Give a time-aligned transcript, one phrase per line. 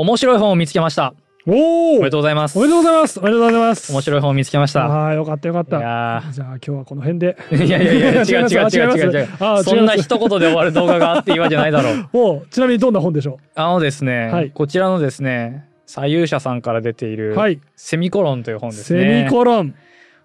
[0.00, 1.12] 面白い本を見つけました。
[1.46, 2.58] おおおめでとうございます。
[2.58, 3.20] おめでとうございます。
[3.20, 3.92] おめでとうございます。
[3.92, 4.86] 面白い本を見つけました。
[4.86, 7.36] ああよかったよかっいたやじゃあ今日はこの辺で。
[7.50, 9.12] ーいやいやいや、違う違う違う違う。
[9.12, 9.28] 違う。
[9.62, 12.08] そんな一言で終わる動画があっていいわけじゃないだろう。
[12.40, 14.50] おちなみにどんな本でしょあのですね、はい。
[14.52, 17.60] こちらのですね、左右者さんから出ていうる、はい。
[17.76, 19.24] セミコロンという本ですセね。
[19.24, 19.74] ミコロン。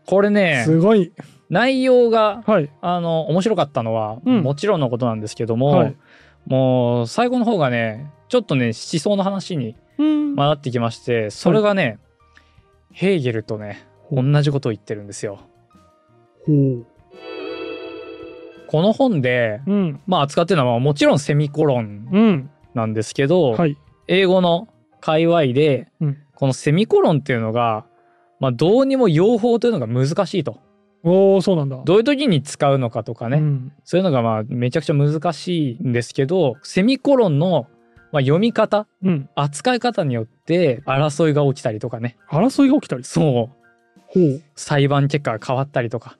[0.05, 1.11] これね、すごい。
[1.49, 2.69] 内容が、はい。
[2.81, 4.41] あの、面白かったのは、うん。
[4.41, 5.95] もちろんのことなんですけども、はい。
[6.47, 10.35] もう、最後の方がね、ちょっとね、思想の話にうん。
[10.35, 11.99] 回ってきまして、それがね、
[12.91, 15.39] ヘーゲルとね、同じことを言ってるんですよ。
[18.67, 19.99] この本で、うん。
[20.05, 22.49] まあ扱ってるのはもちろんセミコロンうん。
[22.73, 23.77] なんですけど、はい。
[24.07, 24.67] 英語の
[24.99, 26.17] 界隈で、うん。
[26.35, 27.85] このセミコロンっていうのが、
[28.39, 30.59] まあどうにも用法というのが難しいと。
[31.03, 31.81] おおそうなんだ。
[31.85, 33.71] どういう時に使うのかとかね、うん。
[33.83, 37.67] そういうのがまあめちゃくちゃ難しいんですけど、セミコロンの
[38.15, 42.15] まあ読み方、うん扱い方によって争いが起きたりとかね。
[42.31, 43.03] 争いが起きたり？
[43.03, 43.23] そう。
[44.07, 46.17] ほう裁判結果が変わったりとか。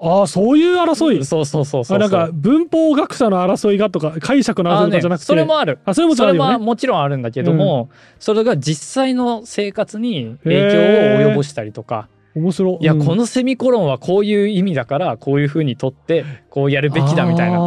[0.00, 1.24] ああそういう争い？
[1.24, 1.96] そうそうそうそうそう。
[1.96, 5.26] あなんか文法学者の争いがとか解釈の争いとかじゃなくて？
[5.26, 5.78] それもある。
[5.84, 17.58] あそれもそれもあるよねもちろんあるんだけども、それが実際の生活に影響を及ぼしたりとか、面白いや、うんこのセミコロンはこういう意味だから、こういう風に取って、こうやるべきだみたいな。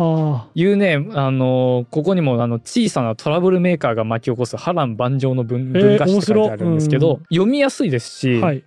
[0.00, 8.64] あいうね、あのここにもあの小さなトラブルメーカーが巻き起こす波乱万丈の文えー文化史って書いてあるんですけど、読みやすいですし、ーはい。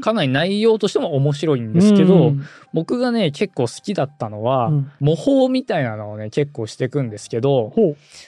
[0.00, 2.44] かなり内容としても面白いんですけど、うん。
[2.72, 4.90] 僕がね結構好きだったのは、うん。
[4.98, 7.72] 模倣みたいなのをね結構していくんですけど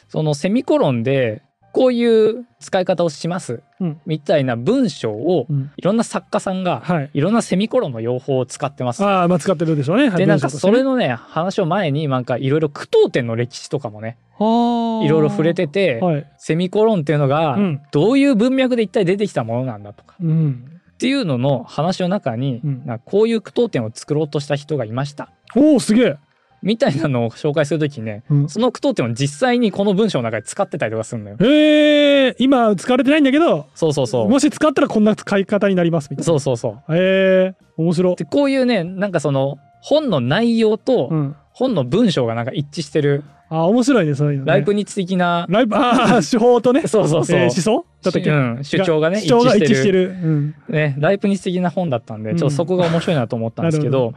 [0.08, 3.62] そのセミコロンでこういう使い方をします。
[3.80, 4.00] うん。
[4.06, 5.70] みたいな文章をうん。
[5.76, 7.10] いろんな作家さんがはい。
[7.12, 9.04] いろんなセミコロンの用法を使ってます。
[9.04, 10.08] ああまあ使ってるでしょうね。
[10.08, 16.32] はいでなんかそれのね話を前になんかいろいろ句読点の歴史とかもねいろいろ触れてて、はい。
[16.38, 17.82] セミコロンっていうのがうん。
[17.92, 20.16] どういう文脈で一体出てきたものなんだとか。
[20.22, 20.80] うん。
[20.94, 22.62] っていうのの話の中に、
[23.04, 25.28] こういう句読点を作ろうとした人がいました。
[25.54, 26.16] おおすげえ
[26.62, 28.48] みたいなのを紹介するときにねうん。
[28.48, 31.36] その句読点を実際にこの文章の中で使ってたりとかするのよ。
[31.40, 34.28] へえ今使われてないんだけどそうそうそう。
[34.28, 36.24] もし使ったらこんな使い方になりますみたいな。
[36.24, 36.96] そうそうそう。
[36.96, 38.14] へえ面白。
[38.16, 41.36] でこういうねなんかその本の内容とうん。
[41.52, 43.24] 本の文章がなんか一致してる。
[43.48, 44.52] あ面白いねそういうのね。
[44.52, 46.82] ライプニッツ的な、ライブ ああ手法とね。
[46.86, 47.84] そうそうそう、えー思想？
[48.02, 48.30] だったっけ？
[48.30, 50.08] うん、主張がね主張が一致しててる。
[50.10, 50.54] うん。
[50.68, 52.36] ね、ライプニッツ的な本だったんで、うん。
[52.36, 54.12] ちょっとそこが面白いなと思ったんですけなど、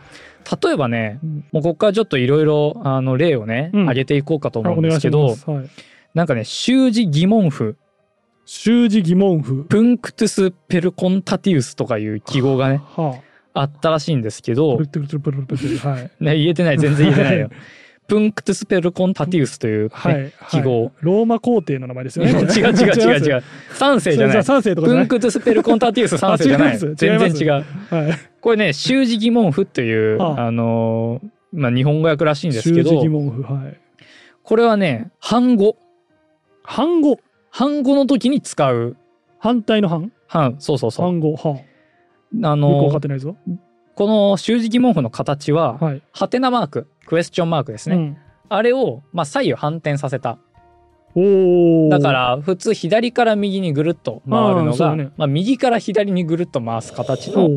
[0.63, 3.81] 例えばね、うんもうここからちょっといろいろ、あの、例をね、うん。
[3.83, 5.49] 挙げていこうかとあ思うんですけど、ます。
[5.49, 5.69] はい。
[6.13, 7.77] なんかね、習字疑問符、
[8.45, 9.65] 習字疑問符。
[9.65, 13.19] プンクトゥス・ペルコンタティウスとかいう記号がね、は
[13.53, 13.63] あ。
[13.63, 14.77] ったらしいんですけあど
[15.77, 16.11] はい。
[16.19, 17.49] ね、言えてない、全然言えてないよ。
[18.09, 20.91] プンクトゥス・ペルコンタティウスという、ねはい記号はい。
[21.01, 22.31] ローマ皇帝の名前ですよね。
[22.35, 23.43] 違う違う違う違う。
[23.71, 24.43] 三世じゃない。
[24.43, 26.77] 三世とかプンクトゥス・ペルコンタティウス三世じゃない。
[26.77, 27.51] 全然違う。
[27.51, 27.65] はい。
[28.41, 30.47] これね、習字疑問符っていう、はあ。
[30.47, 33.79] あのーまあ、日本語訳らしいんですけど疑、問符はい。
[34.43, 35.77] これはね、反語。
[36.63, 37.19] 反語。
[37.49, 38.95] 反語の時に使う。
[39.39, 41.05] 反対の反反、そうそうそう。
[41.05, 41.35] 反語。
[41.35, 41.59] は
[42.43, 42.55] あ。
[42.55, 43.35] のってないぞ。
[43.95, 46.01] この習字疑問符の形は、はい。
[46.11, 47.95] ハテナマーク、クエスチョンマークですね。
[47.95, 48.17] うん
[48.51, 50.39] あれを、まあ、左右反転させた。
[51.89, 57.47] だから、普通左から右にぐるっと回るあのが、ねまあ、右から左にぐるっと回す形の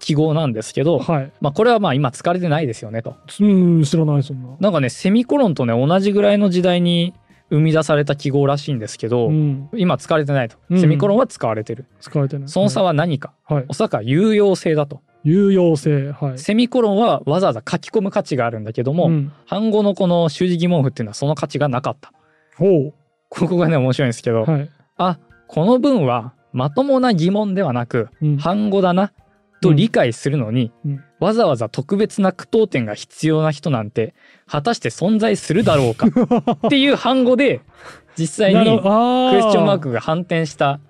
[0.00, 3.14] 記号なんですけど、はいまあ、これはまあ今使われてないですよねと。
[3.38, 7.14] うん知らないそんななんかね、セミコロンとね、同じぐらいの時代に
[7.50, 10.56] 生み出された記号らしいんですけど、うん今使われてないと。
[10.70, 11.84] うんセミコロンは使われてる。
[12.00, 13.32] 使われてないその差は何か。
[13.44, 15.02] はいおそらくは有用性だと。
[15.24, 16.38] 有用性はい。
[16.38, 19.32] セミコロンはわざわざ書き込む価値があるんだけども、うん。
[19.50, 22.12] のこの習字疑問符っていうのはその価値がなかった。
[22.56, 22.92] ほ
[23.28, 24.70] ここがね、面白いんですけど、うはい。
[24.96, 25.18] あ、
[25.48, 28.36] この文はまともな疑問ではなく、うん。
[28.36, 29.12] 反語だな、
[29.62, 31.04] と理解するのに、うん。
[31.18, 34.14] わざわざ特別な句読点が必要な人なんて、
[34.46, 36.08] 果たして存在するだろうか
[36.66, 37.60] っていう反語で、
[38.18, 38.86] 実際にク
[39.36, 40.80] エスチョンマークが反転した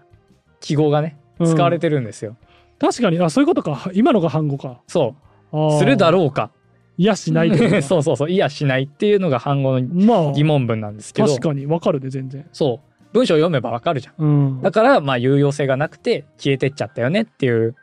[0.61, 1.46] 記号がね、うん。
[1.46, 2.37] 使われてるんですよ。
[2.82, 3.88] 確かにあそういうことか。
[3.94, 4.81] 今のが反語か。
[4.88, 5.14] そ
[5.52, 5.79] う。
[5.79, 6.50] するだうろうか。
[6.99, 7.50] いやしない
[7.82, 8.31] そうそうそう。
[8.31, 10.32] いやしないっていうのが反語のまあ。
[10.32, 12.44] 疑問文なんですけど、確かにわかるで全然。
[12.52, 12.93] そう。
[13.12, 14.25] 文章を読めばわかるじゃん。
[14.25, 14.26] う
[14.58, 14.62] ん。
[14.62, 17.76] だから、まあ、有用性がなくて消えてっちゃったよねっていう。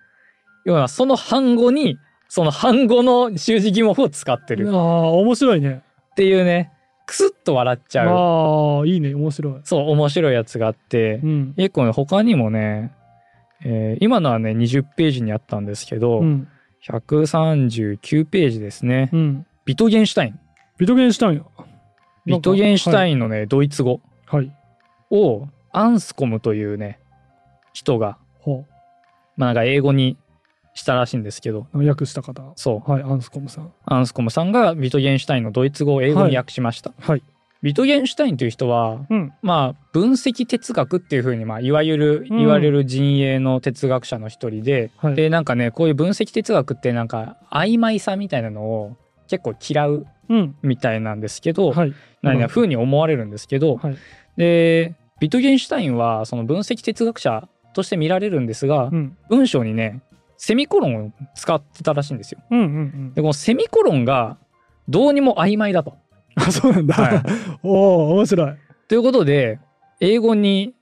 [0.65, 1.97] ような、その反語に、
[2.27, 4.69] その反語の修辞疑問符を使ってる。
[4.69, 4.81] ああ
[5.11, 5.81] 面白いね。
[6.11, 6.71] っていうね、
[7.05, 9.15] クスッと笑っちゃう、ああいいね。
[9.15, 9.53] 面白い。
[9.63, 11.21] そう、面白いやつがあって。
[11.23, 11.53] う、ん。
[11.55, 12.91] 結構ね、他にもね、
[13.63, 16.47] えー今のはね、20ページにあったんですけど、うん
[16.87, 19.09] 139ページですね。
[19.11, 20.39] うんビトゲンシュタイン。
[20.77, 21.45] ビトゲンシュタイン
[22.25, 24.51] ビトゲンシュタンインのね、ドイツ語はい
[25.11, 26.99] を、アンスコムというね
[27.73, 28.65] 人が、ほ
[29.35, 30.17] まあ、なんか英語に
[30.73, 31.85] したらしいんですけどう。
[31.85, 32.53] 訳した方。
[32.55, 33.71] そうはい、アンスコムさん。
[33.85, 37.23] アンスコムさんがビトゲンシュタインのドイツ語を英語に訳しました、はい。
[37.61, 39.33] ビトゲンシュタインという人はうん。
[39.41, 45.15] まあ分析哲学っていうふうにまあいわゆるうん言われる陣営の哲学者の一人で、はい。
[45.15, 48.97] でなんかねこういう分析哲学ってなんか曖昧さみたいなのを
[49.27, 50.55] 結構嫌ううん。
[50.61, 51.93] みたいなんですけど、はい。
[52.21, 53.97] 何な風に思われるんですけど、はい。
[54.37, 59.17] でビトゲンシュタインはその分析哲学者として見られるんですが、うん。
[59.29, 60.01] 文章にね
[60.37, 62.39] セミコロンを使ってたらしいんですよ。
[62.51, 63.21] うんうんうんで。
[63.21, 64.37] このセミコロンが
[64.87, 65.97] どうにも曖昧だと。
[66.47, 66.95] あ、そうなんだ。
[66.95, 67.23] はい
[67.63, 68.53] おお、面白い。
[68.87, 69.59] ということで
[69.99, 70.73] 英語に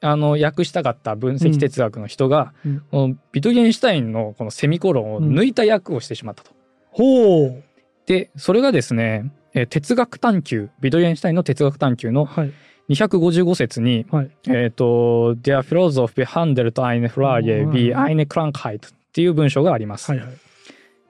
[0.00, 6.50] あの訳したかった分析哲学の人が、うんこのビトゲンシュタインのこのセミコロンを抜いた訳をしてしまったと。
[6.90, 7.62] ほう。
[8.06, 12.52] でそれがですねえー哲学探求ビトゲンシュタインの哲学探求のはい。
[12.88, 14.30] 255節にはい。
[14.48, 20.12] えっ、と、Der Philosoph behandelt eine Frage wie eine Krankheit っていう文章があります。
[20.12, 20.28] はいはい。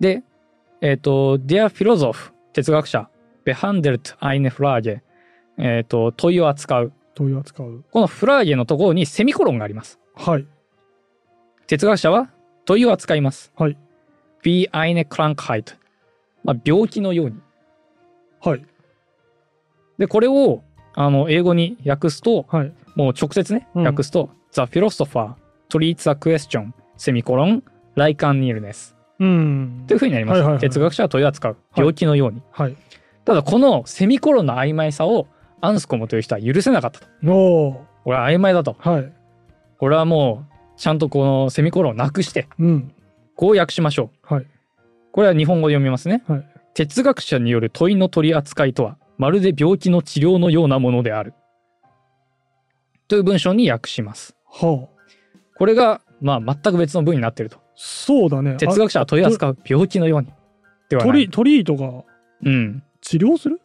[0.00, 0.22] で、
[0.80, 3.10] えっ、と、Der Philosoph 哲学者
[3.46, 5.00] behandelt eine Frage
[5.58, 6.92] えっ、と、問いを扱う。
[7.14, 7.82] 問いを扱う。
[7.90, 9.98] このフラーゲのところにセミコロンがあります。
[10.14, 10.46] はい。
[11.66, 12.30] 哲学者は
[12.66, 13.52] 問いを扱います。
[13.56, 13.78] はい。
[14.42, 15.76] wie eine Krankheit。
[16.44, 17.40] まあ、病気のように。
[18.40, 18.66] はい。
[19.98, 20.62] で、これを
[20.94, 22.72] あの英語に訳すと、はい。
[22.94, 25.34] もう直接ね、うん訳すと、The philosopher
[25.68, 27.62] treats a question セミコロン
[27.94, 32.76] like an illness うんというふうになります、はいはいはい哲学者は問いを扱う病気のように、はい。
[33.26, 35.26] ただこのセミコロンの曖昧さを
[35.60, 37.72] アンスコムという人は許せなかったとおお。
[38.04, 39.12] これは曖昧だとはい。
[39.78, 42.94] これはもうちゃんとこのセミコロンをなくしてうん。
[43.34, 44.46] こう訳しましょうはい。
[45.10, 51.32] これは日本語で読みますね、はい哲学者による問いの取り扱いとはまるで病気の治療のようなものである
[53.08, 55.18] という文章に訳しますはあ。
[55.56, 58.56] これがまあ全く別の文になってるとそうだね。
[58.56, 60.28] 哲学者は問い扱う病気のように
[60.90, 62.04] ではないあトリトリートが
[62.44, 63.60] うん治療する？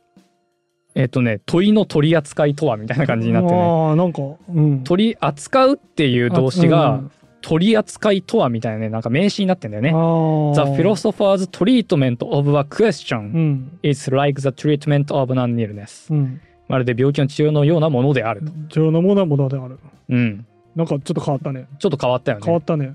[0.93, 4.21] えっ、とね問いの取り扱いとはみたいな感じになってねああ、なんか、
[4.53, 4.83] うん。
[4.83, 7.11] 取り扱うっていう動詞うがん
[7.41, 13.79] 取り扱いとはみたいなねなんか名詞になってんだよね The philosopher's treatment of a う question ん。
[13.81, 16.41] is like the treatment of an illness うん。
[16.67, 19.79] まるで病気の治療のようなものであると治療のものはものである。
[20.09, 20.45] うん
[20.75, 21.67] なんかちょっと変わったね。
[21.79, 22.94] ちょっと変わったよね変わったね。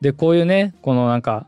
[0.00, 1.46] でこういうねこのなんか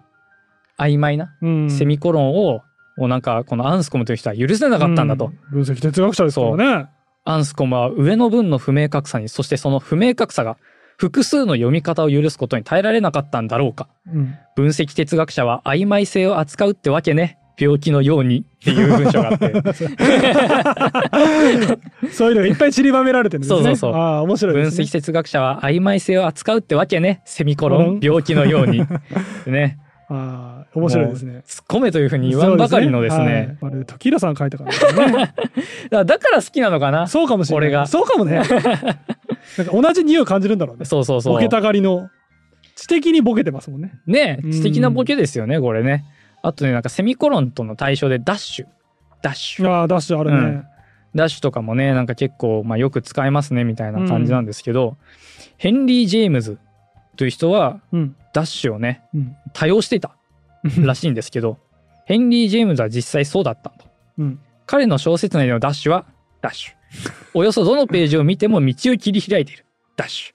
[0.78, 1.70] 曖昧なうん。
[1.70, 2.62] セミコロンを
[2.98, 5.64] もうなんかこのアンスコムという人は許せなかったんだと、うん。
[5.64, 6.88] 分析哲学者ですからね。
[7.24, 10.56] アンスコムは上の文の不明確さにそしてその不明確さが
[10.96, 13.88] 複数の読み方を許すことに耐えられなかったんだろうか。
[14.12, 14.34] うん。
[14.56, 17.38] 分析哲学者は曖昧性を扱うってわけね。
[17.58, 19.52] 病気のようにっていう文章があって。
[22.12, 23.56] そういうのがいっぱい散りばめられてるんですね。
[23.56, 23.94] そうそうそう。
[23.94, 24.62] ああ、面白いね。
[24.62, 27.20] 析哲学者は曖昧性を扱うってわけね。
[27.24, 27.98] セミコロン。
[28.00, 28.86] 病気のように。
[29.46, 29.78] ね
[30.10, 31.42] ああ、面白いですね。
[31.46, 35.34] 突っ込めというふうに言わんばかりのですねはいまるで時平さん書いたからね。
[35.90, 37.06] だから好きなのかな？
[37.06, 37.86] そうかもしれない。
[37.86, 38.36] そうかもね。
[38.40, 38.96] なんか
[39.72, 40.84] 同じ匂いを感じるんだろうね。
[40.86, 42.08] そうそうそうボケたがりの。
[42.74, 43.92] 知的にボケてますもんね。
[44.06, 46.04] ねうん知的なボケですよねこれね
[46.42, 48.66] あとねなんかセミコロンとの対象でダッシュ
[49.20, 50.36] ダッシュああ、ダッシュあるね。
[50.36, 50.64] うん
[51.14, 54.98] ダッシュとかもねなんか結構、まあ、よく使えますねみたいな感じなんですけど、
[55.56, 56.58] ヘンリー・ジェームズ
[57.18, 58.16] という人はうん。
[58.32, 59.36] ダッシュをねうん。
[59.52, 60.16] 多用していた
[60.80, 61.58] らしいんですけど
[62.06, 63.84] ヘンリー・ジェームズは実際そうだったと。
[64.18, 64.40] うん。
[64.64, 66.06] 彼の小説内でのダッシュは
[66.40, 66.74] ダッシュ。
[67.34, 69.66] およそどのページを見ても道を切り開いている。
[69.96, 70.34] ダッシュ。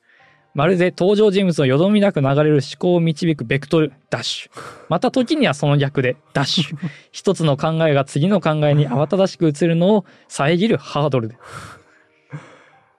[0.54, 3.94] まるで登場人物のよどみなく流れる思考を導くベクトル。
[4.10, 4.62] ダッシュ。
[4.90, 6.78] また時にはその逆でダッシュ。
[7.12, 11.38] 一つの考えが次の考えに慌ただしく映るのを遮るハードルで。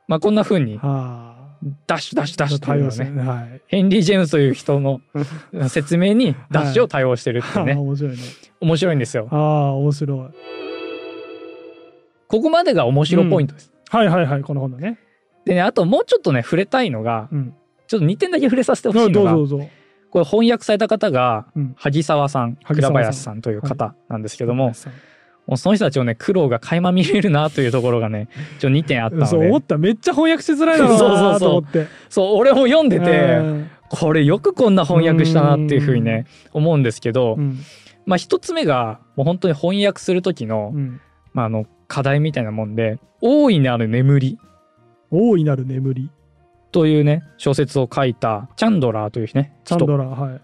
[0.08, 1.33] まあこんな風にあ
[1.86, 2.50] ダッシュダッシュダッあ。
[2.50, 3.22] シュ対応ね。
[3.22, 3.62] はい。
[3.66, 5.00] ヘンリー・ジェームズという人の
[5.68, 8.18] 説明にダッシュを多用してるっていうね、ああ面白いね。
[8.60, 10.28] 面白いんですよああ、面白い。
[12.28, 14.98] ここまでが面白ポイントです、はいはいはい、この本だね。
[15.44, 17.54] でねあともうちょっとね触れたいのがうん。
[17.86, 19.68] ちょっと2点だけ触れさせてほしどいうのがぞどうぞ。
[20.10, 21.74] これ翻訳された方がうん。
[21.76, 24.90] 萩沢さん倉林さんという方なんですけども,、さ
[25.46, 30.98] もうその人たちをね苦労が垣間見れるなというところがねちょ2点あったのそう思っでためっちゃ翻訳しづらいだろうな
[31.32, 31.86] そうと思って。
[32.08, 37.58] そう俺も読んでてうんこれよくこんな翻訳したなっていうふうにね思うんですけどうん
[38.06, 41.00] まあ一つ目がもう本当に翻訳する時の,、うん。
[41.32, 44.38] まあ、あの課題みたいなもんで「大いなる眠り」
[45.10, 46.10] 大いなる眠り。
[46.72, 50.40] というね小説を書いたチャンドラーというね人チャンドラー、はい。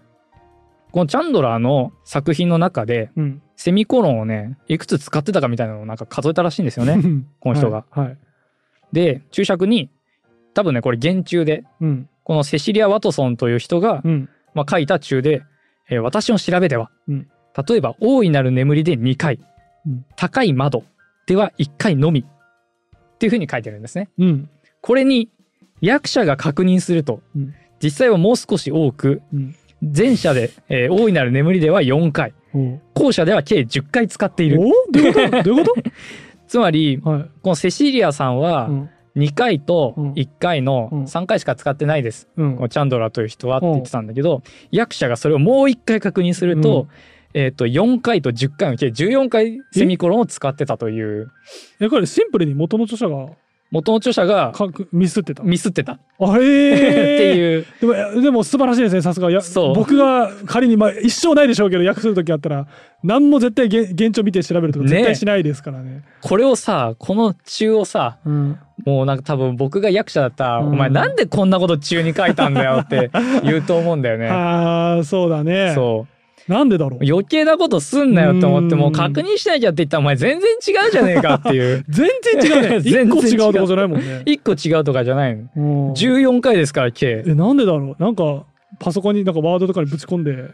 [0.91, 3.41] このチャンドラーの作品の中でうん。
[3.61, 6.99] セミコロンをねいくつ使ってたかみたいなのをなんか数えたらしいんですよね
[7.39, 7.85] この人が。
[7.91, 8.05] はい。
[8.07, 8.17] はい
[8.91, 9.89] で注釈に
[10.53, 12.09] 多分ねこれ原中でうん。
[12.23, 14.29] このセシリア・ワトソンという人が、うん。
[14.53, 15.43] まあ、書いた中で、
[15.89, 17.27] えー私の調べでは、うん
[17.67, 19.39] 例えば大いなる眠りで2回、
[19.85, 20.83] うん高い窓
[21.27, 24.09] では1回のみっていうふうに書いてるんですね。
[24.17, 24.49] うん。
[24.81, 25.29] これに
[25.81, 27.53] 役者が確認すると、うん
[27.83, 29.55] 実際はもう少し多くうん。
[29.81, 32.33] 前者で、えー大いなる眠りでは4回
[33.01, 34.61] お後者では計10回使っている。
[34.61, 35.43] おどういうこと？
[35.43, 35.75] どういうこ
[36.47, 37.21] つまりとはい。
[37.41, 38.89] このセシリアさんはうん。
[39.15, 40.13] 2回とうん。
[40.13, 41.03] 1回のうん。
[41.03, 42.55] 3回しか使ってないです、うん。
[42.55, 44.41] このチャンドラーという人はって言ってたんだけど、
[44.71, 46.87] 役者がそれをもう1回確認すると,、
[47.33, 51.31] えー、と4回と10回の計14回セミコロンを使ってたという。
[51.81, 53.31] え、これシンプルに元の著者が
[53.71, 54.53] 元の著者が
[54.91, 55.43] ミスってた。
[55.43, 57.17] ミスってたっあ、へえ。
[57.17, 59.31] ていう、でも、えでも素晴らしいですね、さすが。
[59.31, 62.67] やそう僕が仮に、まあ、一生ないでしょうけど、訳するときあったら、
[63.03, 66.03] 何も絶対現現状見て調べるとかね絶対しないですからね。
[66.21, 68.59] これをさこの中をさうん。
[68.85, 73.11] もうなんか多分僕が役者だったら、うんお前なんでこんなこと中に書いたんだよって
[73.43, 74.27] 言うと思うんだよね。
[74.29, 75.71] ああ、そうだね。
[75.73, 76.10] そう
[76.47, 77.05] なんでだろう？
[77.05, 82.07] 余計なことすんなよって思ってうんもう確認しなきゃって言ったらお前全然違うじゃねえかっていう 全
[82.39, 82.79] 然違うね。
[82.83, 84.21] 全個違違ううとこじゃないもんね。
[84.25, 88.03] 一個違うとかじゃないのうん14回ですから計え、なんでだろう？
[88.03, 88.45] なんか、
[88.79, 90.49] パソコンになんかワードとかにぶち込んで、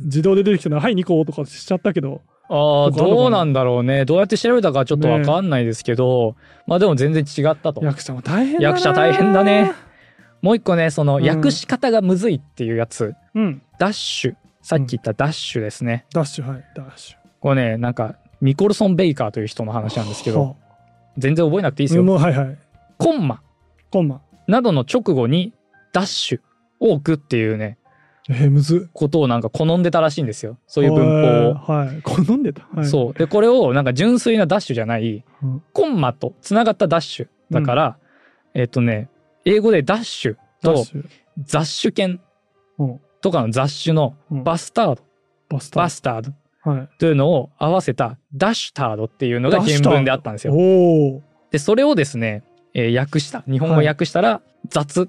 [0.00, 2.20] 自動で出てきたのはい、2個とかしちゃったけど。
[2.48, 6.34] ああどうなんだろうねどうやって調べたかちょっとわかんないですけど、
[6.66, 8.68] まあでも全然違ったと役者も大変だな。
[8.68, 9.72] 役者大変だね。
[10.42, 13.62] もう一個ねそのうん訳し方がむずいっていうやつ、うん。
[13.78, 17.16] ダッシュさっき言ったダッシュですね、ダッシュ、はい、ダッシュ。
[17.40, 20.54] これねなんかニコルソン・ベイカーという人の話なんですけどは
[21.18, 22.58] 全然覚えなくていいですあよ、もうはいはい。
[22.98, 23.42] コンマ
[23.90, 24.20] コンマ。
[24.46, 25.52] などの直後に
[25.92, 26.40] ダッシュ
[26.80, 27.78] を置くっていうね
[28.28, 28.90] えー、むずっ。
[28.92, 31.54] ことをなんか好んでたらしいんですよそういう文法を。
[31.54, 31.86] はい。
[31.88, 32.02] はい。
[32.02, 32.68] 好んでた。
[32.72, 32.86] はい。
[32.86, 35.62] そうでこれをなんか純粋なダッシュじゃないうん。
[35.72, 37.98] コンマとつながったダッシュだから、
[38.54, 39.08] えっとね
[39.44, 41.04] 英語でダッシュとダッシュ。
[41.44, 42.20] 雑種犬
[42.78, 43.00] うん。
[43.22, 44.44] とかの雑種のうん。
[44.44, 45.02] バスタード、
[45.48, 46.32] バスターバスタード。
[46.70, 46.88] はい。
[46.98, 50.52] というのを合わせたダッシュタードっていうのが原文であったんですよ。
[51.50, 52.42] でそれをですね、
[52.74, 53.42] えー訳した。
[53.50, 55.08] 日本語訳したら雑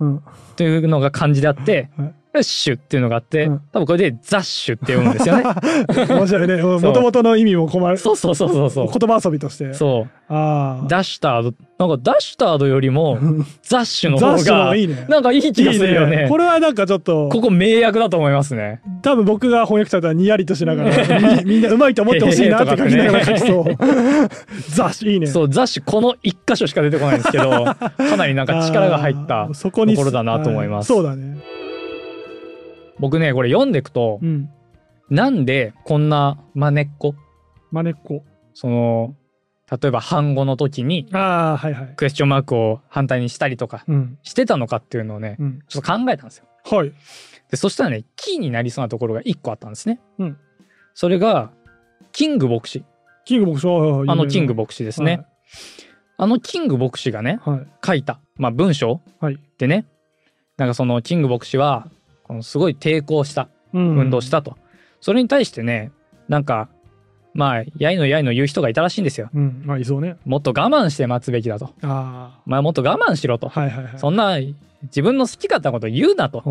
[0.00, 0.22] うん。
[0.56, 2.08] というのが漢字であって、はい。
[2.08, 5.44] ダッシュっていうのがあって、うん多分これで雑種って読むんですよね。
[6.14, 6.56] 面白いね。
[6.62, 7.96] もともとの意味も困る。
[7.96, 8.86] そうそうそうそうそう。
[8.86, 9.72] 言葉遊びとして。
[9.74, 10.88] そうああ。
[10.88, 15.06] ダッシュタードなんかダッシュタードよりもうんザッシュの方方ががいいね。
[15.08, 16.24] なんかいい気がするよね。
[16.24, 18.80] いいこれはなんかちょっと、ここ名訳だと思いますね。
[19.02, 23.64] 多分僕が翻訳されたらにやりとしながら、み みんなうまいと思ってほしいなって書きながら書きそう。
[24.70, 25.26] ザッシュいいね。
[25.26, 27.76] そうザッシュこの一箇所しか出てこないんですけどか
[28.16, 31.57] なりなんか力が入ったところだなと思いますはいそうだね。
[33.00, 34.50] 僕ねこれ読んでいくと、うん。
[35.10, 37.14] なんでこんなまねっこ？
[37.70, 38.24] まねっこ。
[38.54, 39.14] その
[39.70, 41.94] 例えば反語の時にああ、はいはい。
[41.96, 44.18] クエスチョンマークを反対にしたりとかうん。
[44.22, 45.58] してたのかっていうのをねうん。
[45.68, 46.44] ちょっと考えたんですよ。
[46.64, 46.92] はい。
[47.50, 50.00] でそしたらねキーになりそうなところが1個あったんですね。
[50.18, 50.36] うん
[50.94, 51.50] それが
[52.12, 52.84] キング牧師
[53.24, 55.24] キング牧師はあのキング牧牧師ですね。
[56.16, 57.58] あのキング牧師がねはい。
[57.60, 57.66] はい。
[57.86, 59.38] 書いた、まあ、文章はい。
[59.58, 59.86] でね
[60.56, 61.88] なんかそのキング牧師は
[62.28, 64.56] このすごい抵抗したうん運動したと、
[65.00, 65.90] それに対してね
[66.28, 66.68] なんか
[67.34, 69.62] まあやいのやいの言う人がいたらしいんですようん。
[69.64, 70.16] まあ、いそうね。
[70.24, 73.60] もっと我慢して待つべきだとあまあもっと我慢しろと、あ。
[73.60, 73.98] はいはいはい。
[73.98, 74.38] そんな
[74.82, 76.42] 自分の好き勝手なこと言うなと。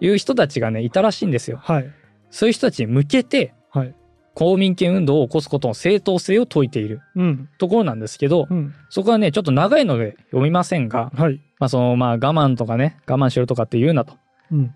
[0.00, 1.90] いう人たちがねいたらしいんですよはい。
[2.30, 3.94] そういう人たちに向けてはい。
[4.34, 7.48] 公民権運動を起こすことの正当性を説いているうん。
[7.58, 8.74] ところなんですけど、うん。
[8.88, 11.40] そこはねちょっと長いので読みませんが、はい。
[11.58, 14.14] まあそのまあ我慢とかね我慢しろとかって言うなと
[14.50, 14.74] うん。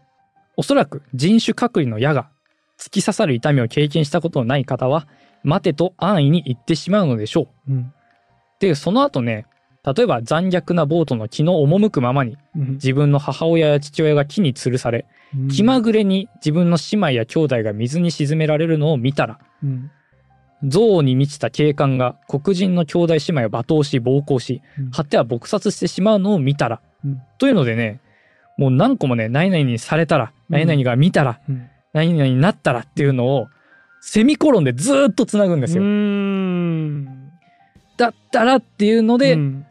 [0.59, 2.29] おそらく人種隔離の矢が
[2.79, 5.07] 突き刺さる痛みを経験したことのない方は
[5.45, 7.73] 待てと安易に言ってしまうのでしょう。
[7.73, 7.93] うん。
[8.59, 9.47] でその後ね
[9.85, 12.73] 例えば残虐なボートの気の赴くままにうん。
[12.73, 15.07] 自分の母親や父親が木に吊るされ
[15.49, 19.93] 気まぐれに自分の姉妹や兄弟が水に沈められるのを見たらうん。
[20.63, 28.01] 憎悪に満ちた警官が黒人の兄弟姉妹を罵倒し暴行しうん果ては撲殺してしまうのを見たら、うんというのでね
[28.57, 31.69] もう何個もね何々にされたらうん何々が見たら、うん。
[31.93, 33.49] 何々になったらっていうのを
[34.01, 35.83] セミコロンでずーっとつなぐんですよ。
[37.97, 39.67] だったらっていうので、うん。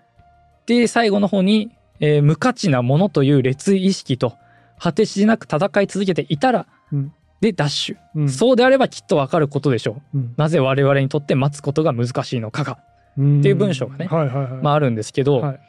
[0.65, 4.35] で最後の方に、えー無価値なものという劣位意識と
[4.79, 7.13] 果てしなく戦い続けていたら、うん。
[7.39, 8.29] でダッシュ、うん。
[8.29, 10.17] そうであればきっとわかることでしょう。
[10.17, 10.33] うん。
[10.37, 12.79] なぜ我々にとって待つことが難しいのかが、
[13.17, 13.39] うん。
[13.39, 14.61] っていう文章がねはいはいはい。
[14.63, 15.59] まあ、あるんですけど、はい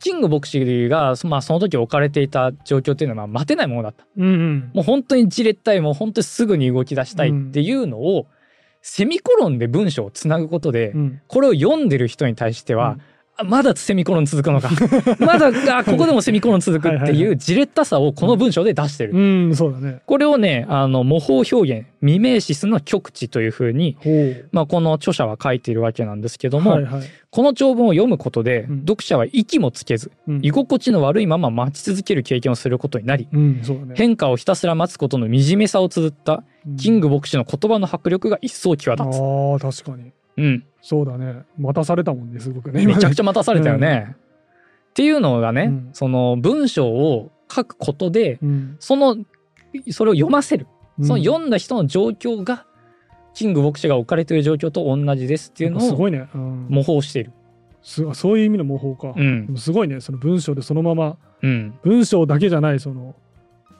[0.00, 4.06] キング牧師が、まあ、その時置かれていた状況っていうのはまあ待てないものだった。
[4.16, 4.70] うんうん。
[4.74, 8.26] もう本当にじれったいもう本当にすぐに動き出したいっていうのを、
[8.80, 12.98] セミコロンで文章をつなぐことで、うんこれを読んでる人に対しては、あ
[13.44, 14.70] まだセミコロン続くのか。
[15.20, 19.12] まだあここでもセミコロン続くってはいうじれったさをこの文章で出してる。
[19.12, 20.00] うんそうだね。
[20.06, 23.96] これをねあの模倣表現ミメーシスの極致というふうに、
[24.52, 27.02] まあ、この著者は書いているわけなんですけども、はいはい。
[27.30, 28.80] この長文を読むことで、うん。
[28.80, 30.40] 読者は息もつけずうん。
[30.42, 33.62] 居心地の悪いまま待ち続ける経験をすることになりうんね。
[33.94, 36.42] 変化をひたすら待つことの惨めさを綴った
[36.76, 39.20] キング牧師の言葉の迫力が一層際あ立つ。
[39.20, 41.42] ー確かにうん、そうだね。
[41.58, 44.14] 待たされたもんねすごくねゃめちゃくちゃ待たされたよね。
[44.90, 45.90] っていうのがね、うん。
[45.92, 48.76] その文章を書くことでうん。
[48.78, 49.16] その
[49.90, 50.66] それを読ませる。
[51.02, 52.66] そのうん読んだ人の状況が
[53.34, 56.66] キング牧師が置かれている状況と同じですっていうのをすごいね、うん。
[56.68, 57.32] 模倣している。
[57.82, 59.54] すそういう意味の模倣か、うん。
[59.56, 61.78] すごいねその文章でそのままうん。
[61.82, 63.14] 文章だけじゃないその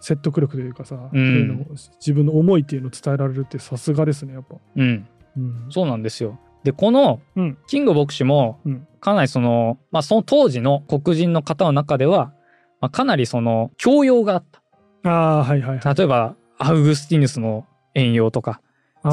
[0.00, 1.66] 説得力というかさ、うん。
[2.00, 6.38] 自分の思いっていうのを伝えられるってさすがですねやっぱ、うん、うん、そうなんですよ。
[6.64, 7.58] でこのうん。
[7.66, 8.88] キング牧師もうん。
[9.00, 12.32] かなりその、まあ、その当時の黒人の方の中では、
[12.80, 14.62] まあ、かなりその教養があった。
[15.08, 15.94] ああはいはいはい。
[15.94, 18.60] 例えばアウグスティヌスの援用とか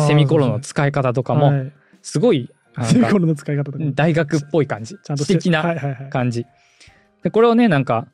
[0.08, 1.72] セミコロンの使い方とかもはい。
[2.02, 2.52] すごい
[2.84, 4.98] セミコロンの使い方とか大学っぽい感じ。
[5.04, 5.76] ちゃんと知的な
[6.10, 6.46] 感じ。
[7.24, 8.08] でこれをねなんか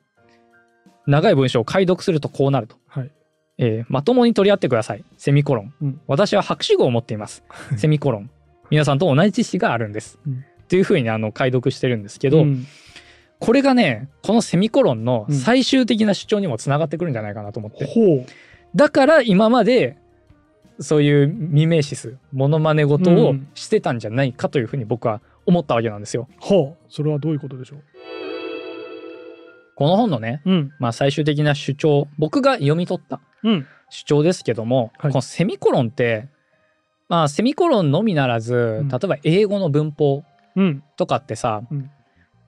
[1.06, 3.10] 長い文章を解読するとこうなると、はい。
[3.58, 5.04] えーまともに取り合ってください。
[5.16, 6.00] セミコロン、うん。
[6.06, 7.42] 私は博士号を持っています。
[7.76, 8.30] セミコロン
[8.72, 10.44] 皆さんと同じ知識があるんです、うん。
[10.62, 12.66] っていうふうにあの解読してるんですけど、うん。
[13.38, 15.34] これがねこのセミコロンのうん。
[15.36, 18.26] 最終的な主張にもつながってくるんじゃないかなと思って、ほう。
[18.74, 19.98] だから今まで
[20.80, 23.48] そういうミメーシスモノマネ事をうん。
[23.54, 26.26] してたんじゃないかというふうに僕は思ったわけなんですよ。
[26.40, 26.84] ほう。
[26.88, 27.82] それはどういうことでしょう？
[29.74, 30.72] この本のね、うん。
[30.78, 33.66] まあ、最終的な主張僕が読み取ったうん。
[33.90, 35.12] 主張ですけども、はい。
[35.12, 36.28] このセミコロンって
[37.12, 38.88] まあセミコロンのみならずん。
[38.88, 40.24] 例えば英語の文法
[40.56, 40.82] うん。
[40.96, 41.90] とかってさ、うん。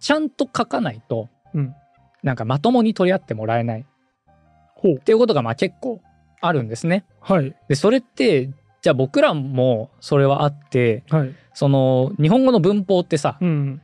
[0.00, 1.74] ちゃんと書かないとうん。
[2.22, 3.84] なんかまともに取り合ってもらえない。
[3.84, 6.00] っていうことがまあ結構
[6.40, 7.04] あるんですね。
[7.20, 7.54] はい。
[7.68, 8.46] でそれって
[8.80, 11.34] じゃあ僕らもそれはあってはい。
[11.52, 13.82] その日本語の文法ってさ、うん。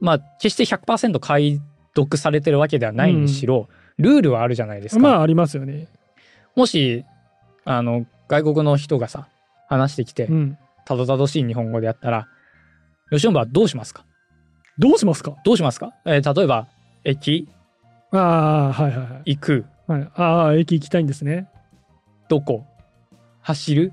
[0.00, 1.60] まあ決して100%解
[1.94, 3.68] 読されてるわけではないにしろ、
[3.98, 5.02] ルールはあるじゃないですか。
[5.02, 5.88] まあありますよね。
[6.56, 7.04] もし
[7.66, 9.28] あの外国の人がさ
[9.72, 10.58] 話してきてうん。
[10.84, 12.28] たどたどしい日本語でやったら
[13.10, 14.04] 吉野部はどうしますか？
[14.78, 15.36] どうしますか？
[15.44, 16.66] どうしますか、えー例えば
[17.04, 17.48] 駅。
[18.10, 19.36] ああはいはいはい。
[19.36, 19.64] 行く。
[19.86, 21.48] はい、ああ駅行きたいんですね。
[22.28, 22.64] どこ？
[23.40, 23.92] 走る？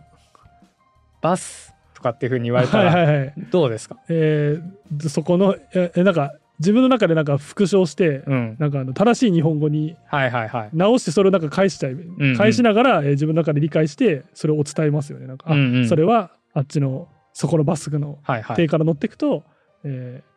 [1.22, 1.74] バス？
[1.94, 3.34] とかっていうふうに言われたはいらはいはい。
[3.52, 10.69] どうですか、えーそこのええなんか自分の中でなんか復唱して、うん、なんかあの正しい日本語にはいはいはい。
[10.74, 15.28] 直してそれをなんか返しちゃい、うん返しながら、えー自分の中で理解してそれを伝えますよね。
[15.28, 15.88] なんか、あうんうん。
[15.88, 18.56] それはあっちのそこのバスのはいはい。
[18.58, 19.43] 定から乗っていくと、
[19.84, 20.30] えー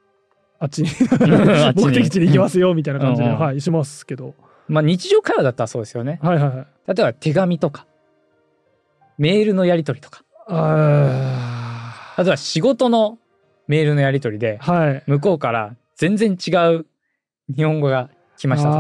[0.61, 0.89] あっちに
[1.67, 1.87] あっちに。
[1.87, 3.39] 目的地に行きますよみたいな感じで、うんうん。
[3.41, 4.35] はいしますけど。
[4.69, 6.21] まあ日常会話だったらそうですよね。
[6.23, 6.67] はいはいはい。
[6.87, 7.87] 例えば手紙とか
[9.19, 10.23] メールのやり取りとか。
[10.47, 13.19] あ例えば仕事の
[13.69, 15.03] メールのやり取りでーはい。
[15.07, 16.87] 向こうから全然違う
[17.55, 18.71] 日本語が来ました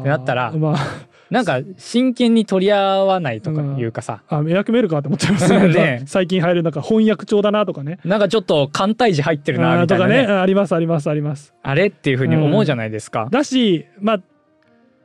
[0.00, 1.12] ってなったらまあ。
[1.28, 5.68] なんか真剣に取り合わないとかいうかさ、あ迷惑メールかって思っちゃいますね。
[5.72, 7.98] ね 最近入るなんか翻訳帳だなとかね。
[8.04, 10.26] なんかちょっと簡体字入ってるなみたいなね。
[10.26, 10.32] ね。
[10.32, 11.54] あありますありますあります。
[11.62, 13.28] あれっていうふうに思うじゃないですか。
[13.30, 14.20] だしまあ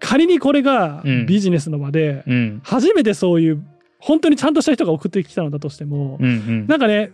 [0.01, 1.25] 仮にこれがうん。
[1.25, 2.61] ビジネスの場で、うん。
[2.63, 3.63] 初めてそういう
[3.99, 6.67] 本当にちゃんとした人が送ってきたのだとしても、うんうん。
[6.67, 7.11] なんかね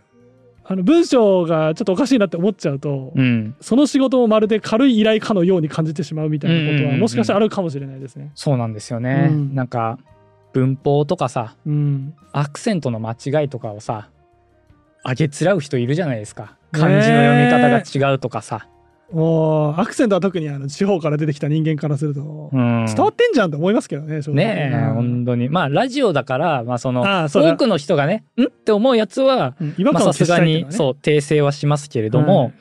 [0.66, 6.94] あの文章がちょっとおかしいなって思っちゃうと、うん、その仕事もまるで軽い依頼かのように感じてしまうみたいなことうんうんうんうん。
[6.94, 8.32] はもしかしたらあるかもしれないですね。
[8.36, 9.28] そうなんですよね。
[9.30, 9.56] うん。
[9.56, 10.00] なんか
[10.54, 14.10] 文法とかさうん、アクセントの間違いとかをさ
[15.04, 16.56] あげつらう人いるじゃないですか。
[16.72, 18.68] 漢字の読み方が違うとかさ、
[19.12, 24.94] もうアクセントは特にあの地方から出てきた人間からすると、うん、伝わってんじゃんと思いますけどねねえ、うん。
[24.94, 25.50] 本当に。
[25.50, 28.46] まあラジオだからまあその多くの人がねん？
[28.46, 29.76] って思うやつはうん。
[29.78, 32.54] 違和まあ感を消したさすがにそう訂正はしますけれども、はい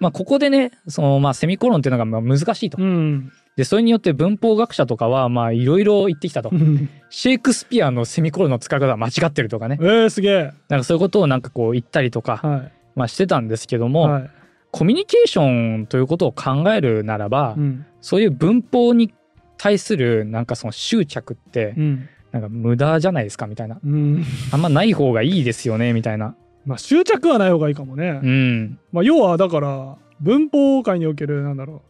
[0.00, 3.32] まあここでねそのまあセミコロンっていうのがまあ難しいと、うん。
[3.56, 6.50] でそれによって文法学者とかはまあいろいろ言ってきたと。
[6.52, 6.90] うん。
[7.08, 9.78] シェイクスピアのセミコロンの使い方は間違ってるとかね。
[9.80, 10.52] えー、すげえ。
[10.68, 12.72] なんかそういうことをなんかこう言ったりとか、はい。
[12.96, 14.30] まあ、してたんですけども、はい
[14.76, 17.86] コミュニケーションということを考えるならば、うん。
[18.00, 19.14] そういう文法に
[19.56, 22.08] 対するなんかその執着ってうん。
[22.32, 23.78] なんか無駄じゃないですかみたいな。
[23.84, 24.24] うん。
[24.50, 26.34] あんまない方がいいですよねみたいな。
[26.66, 28.80] まあ執着はない方がいいかもね、うん。
[28.90, 31.82] まあ、要はだから文法界におけるなんだろ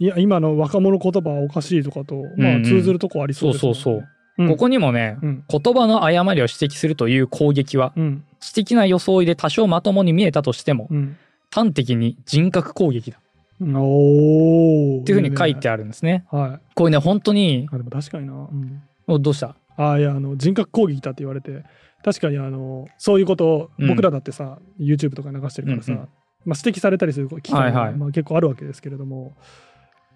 [0.00, 0.02] う。
[0.02, 2.44] いや今の若者言葉はおかしいとかと、まあ、うん。
[2.56, 3.80] うん通ずるとこありそうですもんね。
[3.80, 4.08] そうそう。
[4.38, 4.48] うん。
[4.48, 5.44] ここにもねうん。
[5.48, 8.24] 言葉の誤りを指摘するという攻撃はうん。
[8.40, 11.16] 知的な装いで多少まともに見えたとしてもうん
[11.56, 13.18] 端的に人格攻撃だ
[13.60, 15.00] おお。
[15.00, 16.26] っていうふうに書いてああるんですね。
[16.30, 16.38] る。
[16.38, 16.60] はい。
[16.74, 18.34] これね本当にあでも確かにな。
[18.34, 18.82] うん。
[19.06, 19.56] おどうした？
[19.78, 21.64] ああいやあの人格攻撃だって言われて
[22.04, 26.08] 確かにあのそういうことをうん僕らだってさ、YouTube とか流してるからさ、うんうん
[26.44, 29.34] まあ、指摘されたりする機会が、はいはいまあ、結構あるわけですけれども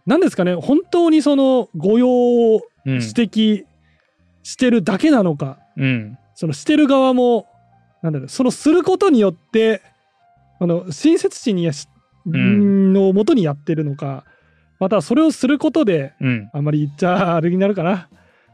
[0.07, 3.65] 何ですかね本当にその誤用をうん指摘
[4.43, 7.47] してるだけなのか、うんそのしてる側も
[8.03, 9.83] なんだろうそのすることによって
[10.61, 11.89] あの親切心にやし、
[12.29, 14.25] んのもとにやってるのか
[14.79, 16.51] またはそれをすることでうん。
[16.53, 18.09] あんまり言っちゃあれになるかな。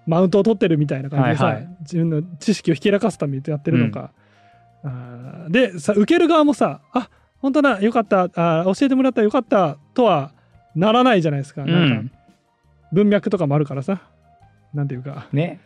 [0.07, 1.69] マウントを取ってるみたいな感じでさ、はいはい。
[1.81, 4.13] 自分の知識をひけらかすためにやってるのか、
[4.85, 10.33] あーでさ受ける側もさあ本当だよかったあー教えてもらったよかったとは
[10.77, 12.09] ならないじゃないですか、うなんん。
[12.09, 12.15] か
[12.93, 14.01] 文脈とかもあるからさ。
[14.73, 15.27] なんていうか。
[15.33, 15.61] ね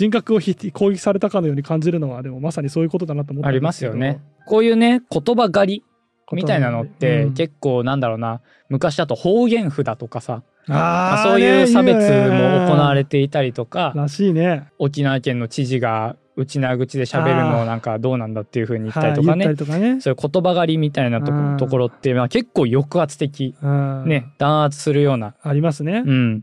[0.00, 4.22] 人格をひ攻撃されたかのように感じるのはでもまさにそういうことだなと思ったありますすよね。
[4.46, 5.84] こういうね言葉狩り
[6.32, 14.68] みたいなのってうん結構なんだろうな昔だと方言札とかさまあーあそういう差別も行われてていたりとからしいね。
[14.78, 19.48] 沖縄県の知事が内縄口で喋るのをなんかどうなんだっていうふうに言ったりとかね。
[19.48, 20.00] りとかね。
[20.00, 21.20] そういう言葉狩りみたいな
[21.58, 24.08] ところってまあ結構抑圧的うん。
[24.08, 25.34] ね弾圧するような。
[25.42, 26.02] ありますね。
[26.06, 26.34] うん。
[26.36, 26.40] の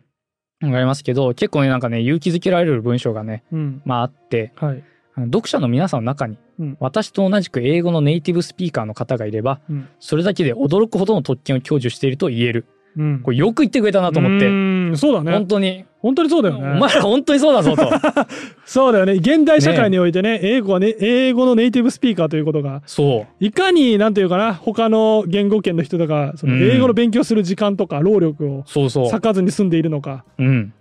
[0.61, 3.81] がありますけど結構ねなんかね勇気づけられる文章がねうん。
[3.85, 4.83] まああってはい。
[5.25, 6.77] 読者の皆さんの中にうん。
[6.79, 9.87] 私と同じく英語のネイティブスピーカーの方がいればうん。
[9.99, 12.65] それだけで驚くほどの特権を享受していると言える
[12.97, 13.19] うん。
[13.21, 15.31] これよく言ってくれたなと思って、うそうだね。
[15.31, 17.89] 本当に、本当にそうだよおね前ら本当にそうだぞと。
[18.65, 19.13] そうだよね。
[19.13, 23.43] 現代社会においてね英語はね英語のネイティブスピーカーということがそう。
[23.43, 26.63] いかになんていうかな他の言語圏の人とかそのうん。
[26.63, 29.05] 英語の勉強する時間とか労力をそうそう。
[29.05, 30.23] 割かずに済んでいるのか。
[30.37, 30.73] うん。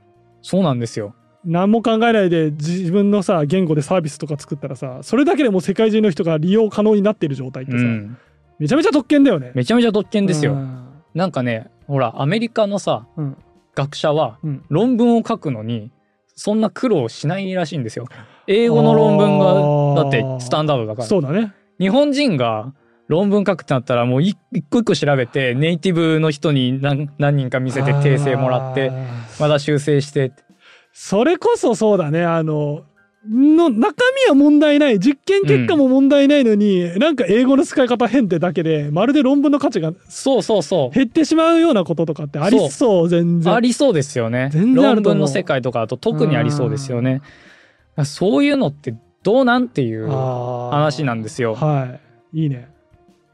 [0.42, 1.14] そうなんですよ。
[1.44, 8.16] 何も考えないで自分のさ言語でサービスとか作ったらさそれだけでもう世界中の人が利用可能になっている状態ってさ、うん。
[8.58, 9.52] めちゃめちゃ特権だよね。
[9.54, 10.86] めちゃめちゃ特権ですよ、うん。
[11.14, 13.36] なんかねほらアメリカのさうん。
[13.74, 14.64] 学者はうん。
[14.68, 15.90] 論文を書くのに
[16.34, 18.06] そんな苦労しないらしいんですよ。
[18.46, 21.08] 英語の論文がだってスタンダードだから。
[21.08, 21.52] そうだね。
[21.78, 22.72] 日本人が
[23.08, 28.92] 論文書くってなったらもう一一個一個調べてネイティブの人に何何人か見せて訂正もらって
[29.40, 30.32] まだ修正して。
[30.92, 32.24] それこそそうだね。
[32.24, 32.84] あの
[33.30, 34.98] の中身は問題ない。
[34.98, 43.52] 実験結果も問題ないのに、なんか英語の使い方変ってだけでまるで論文の価値がそうそうそう減ってしまうようなこととかってありそう全然。
[43.52, 44.50] ありそうですよね。
[44.52, 47.22] 全然論文の世界とかだと特にありそうですよね。
[48.04, 51.54] そういうのってどうなんっていう話話なんですよ。
[51.54, 51.98] は
[52.32, 52.42] い。
[52.42, 52.68] いいね。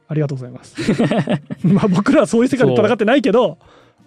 [0.08, 0.76] ありがとうございます。
[1.66, 3.58] まあ僕らはそういう世界で戦ってないけど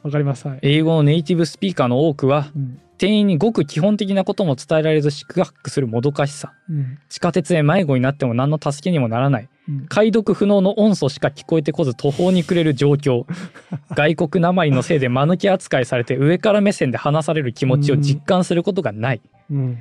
[0.04, 0.48] わかります。
[0.48, 6.54] はい、英語のネイティブスピーカーの多くはうん店員にごく基本的なことも伝えられず四苦八苦するもどかしさ。
[6.70, 7.00] うん。
[7.10, 9.50] 地下鉄へ迷子になっても何の助けにもならない。
[9.68, 9.86] うん。
[9.88, 13.26] 解読不能の音素しか聞こえてこず途方に暮れる状況。
[13.96, 19.78] 外国なまりのせいで間抜け扱いされて上から目線で話される気持ちを実感することがない、うん。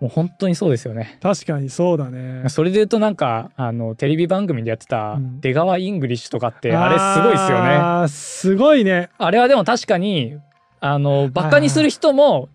[0.00, 1.18] もう本当にそうですよね。
[1.22, 2.48] 確かにそうだね。
[2.48, 5.40] それで言うとなんかあのテレビ番組でやってたうん。
[5.40, 7.64] 出川イングリッシュとかってあれすごいですよ
[8.02, 8.08] ね。
[8.08, 9.10] すごいね。
[9.18, 10.38] あれはでも確かに
[10.80, 12.48] あのバカにする人も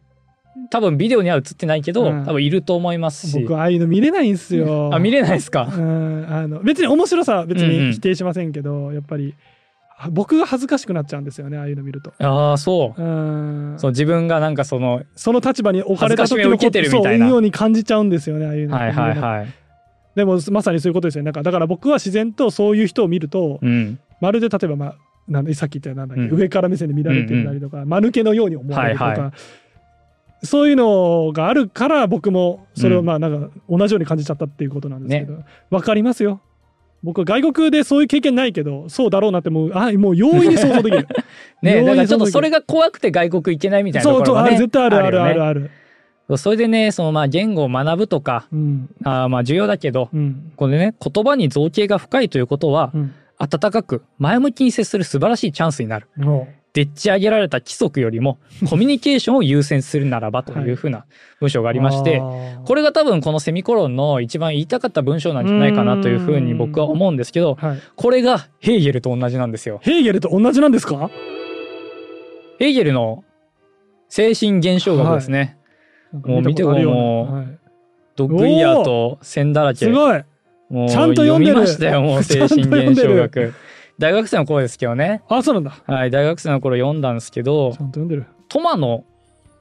[0.71, 2.25] 多分ビデオには映ってないけど、うん。
[2.25, 3.39] 多分いると思いますし。
[3.41, 4.89] 僕ああいうの見れないんですよ。
[4.95, 5.63] あ見れないですか？
[5.71, 6.25] うん。
[6.29, 7.87] あの別に面白さは別うんうん。
[7.89, 9.35] に否定しませんけど、やっぱり
[9.97, 12.13] あ僕が恥ずかしくなっちゃうんですよねああいうの見ると。
[12.19, 13.01] ああそう。
[13.01, 13.73] うん。
[13.77, 17.25] そう自分がなんかそのその立場に置かれた時の恥ずかしめを受けてるみたいな。
[17.25, 18.77] そうように感じちゃうんですよねああいうの。
[18.77, 19.47] はいはいはい。
[20.15, 21.25] でもまさにそういうことですよね。
[21.25, 23.99] なんかだから僕は自然とそういう人を見ると、うん。
[24.21, 24.95] まるで例えばまあ
[25.27, 26.41] なんださっき言ったようななんだっけ、うん。
[26.41, 29.33] 上から目線で見られてるなりとか、間抜けのように思われるとか、はいは
[30.43, 33.05] そういうのがあるから僕もそれをうん。
[33.05, 36.41] まあなんか同じように感じちゃったっていうことなんですけど、わかりますよ。
[37.03, 39.71] 僕は外国でそういう経験ないけどそうだろうなってもう。
[39.73, 41.07] あもう容易に想像できる。
[41.61, 44.51] ねだからちょっとそれが怖くて外国行けないみたいなとそうそうあころがね。
[44.51, 45.29] る絶対あるあるよね。
[45.29, 45.71] あるある。
[46.37, 48.89] それでねそのまあ言語を学ぶとかうん。
[49.03, 50.51] あーまあ重要だけどうん。
[50.55, 56.07] これね言葉に造形が深いということはうん温かく前向きに接する素晴らしいチャンスになる。
[56.15, 58.37] もでっち上げられた規則よりも
[58.69, 61.05] コミュニケーションを優先するならばというふうな
[61.39, 62.21] 文章があありまして、
[62.65, 69.79] これれが多分このセミコロンの一番言いたかった文章なんじゃないかなというふうに僕は思うんですけどはい、これがヘーゲルと同じなんですよ。
[69.83, 71.09] ヘーゲルと同じなんですか？
[72.59, 73.23] ヘーゲルの
[74.09, 75.57] 精神現象学ですね。
[76.11, 76.83] もう見てこい。
[76.83, 79.85] ドッグイヤーと線だらけ。
[79.85, 80.23] すごい
[80.69, 83.53] もうちゃんと読んでましたよ、もう 精神現象学。
[83.97, 85.21] 大学生の頃ですけどね。
[85.29, 88.25] あそうなんだはい、大学生の頃読んだんですけどちゃ、んと読んでる。
[88.49, 89.05] トマノ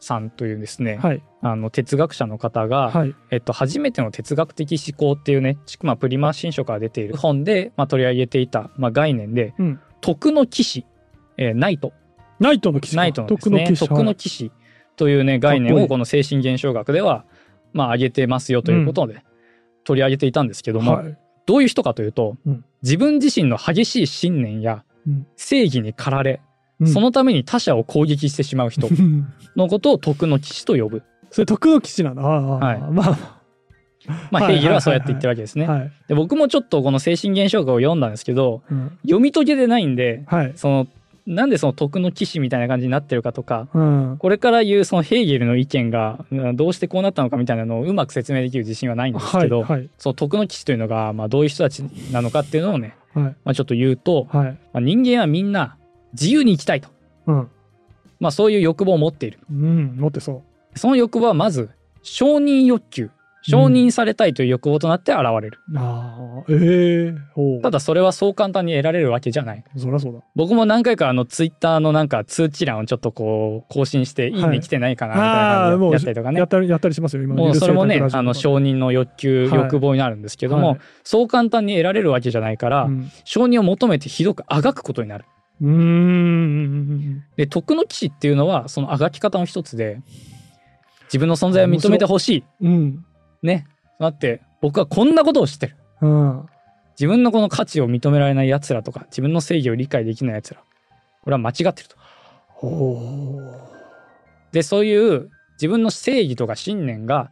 [0.01, 1.23] さんというですね、はい。
[1.41, 3.15] あの哲学者の方が、はい。
[3.31, 9.81] えっと、初めての哲学的思考っていうね、まあ、プリマ新書から出ている本で、まあ、取り上げていた、まあ、概念で、うん。
[10.01, 10.85] 徳の騎士
[11.37, 11.93] えーナイト。
[12.41, 13.03] ナイトの騎士か。
[13.03, 14.51] ナイトのですね徳の騎士。
[14.97, 17.25] というね概念をこの精神現象学では
[17.73, 19.25] まあ挙げてますよということで
[19.85, 21.17] 取り上げていたんですけども、はい。
[21.47, 22.65] どういう人かというと、うん。
[22.83, 25.27] 自分自身の激しい信念やうん。
[25.37, 26.41] 正義に駆られ、
[26.81, 26.89] うん。
[26.89, 29.33] そのために他者を攻撃してしまう人うん。
[29.57, 31.03] のことを徳の騎士と呼ぶ。
[31.31, 32.81] それ徳の騎士なんだああ、はい。
[32.81, 33.35] まあ。
[34.31, 34.55] まあ、はい。
[34.55, 35.67] ヘーゲルはそうやって言ってるわけですね。
[35.67, 38.99] はい、で僕もちょっとこの精神現象学を読んだんですけどうん。
[39.03, 40.53] 読み解けてないんではい。
[40.57, 40.87] その
[41.27, 44.17] なんでその徳の騎士みたいな感じになってるかとかうん。
[44.19, 49.89] これから言うそのヘーゲルの意見がうんどうしてこうなったのかみたいなのをうまく説明できる自信はないんですけど、はいはい。
[49.99, 51.81] その徳の騎士というのがまあどういう人たち
[52.13, 53.25] なのかっていうのをね、はい。
[53.25, 54.59] まあ、ちょっと言うと、はい。
[54.73, 55.77] まあ、人間はみんな
[56.13, 56.89] 自由に生きたいと、
[57.27, 57.49] うん。
[58.21, 59.39] まあ、そういう欲望を持っている。
[59.51, 60.43] うん持ってそ
[60.75, 61.71] その欲望はまず
[62.03, 63.11] 承認欲求
[63.47, 67.63] 承認されたいという欲望となって現れる、うああええほう。
[67.63, 69.63] ただそれはそう簡単に得られるわけじゃない。
[69.77, 70.21] そりゃそうだ。
[70.35, 74.41] 僕も何回かあのツイッターのなんか通知欄をちょっとこう更新して「い。
[74.41, 77.35] いね来てないかな」みたいなやったりとかねやったりやったりしますよ今。
[77.35, 79.59] もうそれもねあの承認の欲求、はい。
[79.61, 83.11] 欲望になるんですけども、はいそう簡単に得られるわけじゃないから、うん。
[83.25, 85.27] 承認を求めてひどくあがくことになる。
[85.61, 87.23] うーん。
[87.37, 90.01] で徳の騎士っていうのはそのあがき方の一つで
[91.05, 92.45] 自分の存在を認めてほしい。
[92.63, 93.05] うん
[93.47, 93.67] ね。
[94.01, 95.77] だって僕はこんなことを知ってる。
[96.01, 96.47] うん。
[96.99, 100.61] 自分のこの価値を認められない奴らとか自分の正義を理解できない奴ら
[101.23, 101.97] これは間違ってると。
[102.49, 103.71] ほ
[104.53, 107.31] でそういう自分の正義とか信念が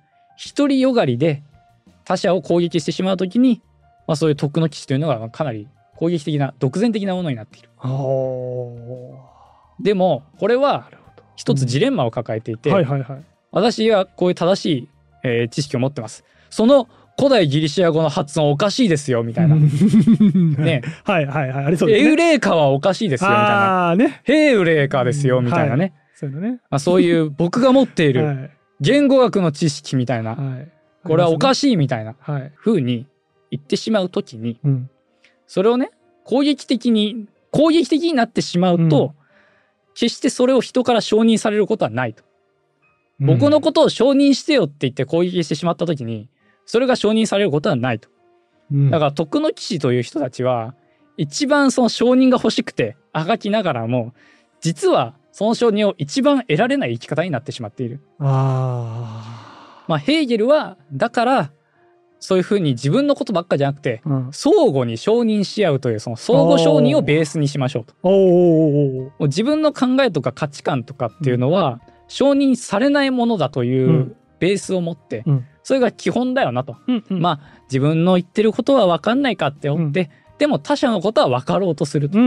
[0.57, 1.42] 独りよがりで
[2.05, 3.62] 他者を攻撃してしまう時に、
[4.07, 7.68] まあ、そういう徳の騎士というのがかなり攻撃的な独善的なものになっている。
[9.81, 10.96] でもこれはう
[11.37, 12.70] 一つジレンマを抱えていて、
[13.51, 14.88] 私はこういう正しい、
[15.23, 16.25] えー知識を持ってます。
[16.51, 19.57] その古代ギリシア語の発音おかしいですよみたいな。
[19.57, 19.63] ね。
[20.59, 20.83] ね。
[21.05, 23.51] はいはいはいありそうですエウねレーカはおかしいですよみたいな。
[23.87, 24.21] ああね。
[24.25, 25.93] ヘウレーカですよみたいなね。
[26.15, 26.33] そうい。
[26.33, 26.61] うのね。
[26.71, 28.51] まあ、そういう僕が持っている はい。
[28.81, 30.69] 言語学の知識みたいな、はい。
[31.05, 32.53] これはおかししいみたいなはい。
[32.57, 33.07] 風に
[33.51, 34.91] 言ってしまうときに、うん。
[35.47, 35.91] それをね、
[36.25, 39.23] 攻撃的に、攻撃的になってしまうと、うん。
[39.95, 42.25] 決してそれを人から承認されることはないと。
[43.20, 46.29] 僕のことを承認してよって言って攻撃してしまったときに、
[46.66, 48.09] それが承認されることはないと。
[48.72, 50.75] うんだから、徳の騎士という人たちは、
[51.16, 54.14] 一番その承認が欲しくて、あがきながらも、
[54.61, 58.01] 実はその承認を一番得られない生き方になってしまっている。
[58.18, 61.53] あまあ、ヘーゲルは、だから、
[62.22, 69.27] そういうふうに自分のことばっかじゃなくて、あうん相互に承認し合うというその相互承認をベースにしましょうと。
[69.27, 71.81] 自分の考えとか価値観とかっていうのは
[72.12, 74.16] 承認されないものだといううん。
[74.38, 75.46] ベースを持って、うん。
[75.62, 76.77] それが基本だよなと。
[76.88, 77.20] うんうん。
[77.20, 82.18] まあ自分の言ってることは分かんないかって思って、でも他者のことは分かろうとすると。
[82.18, 82.22] う